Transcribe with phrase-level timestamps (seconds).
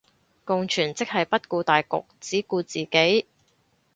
[0.45, 3.27] 共存即係不顧大局只顧自己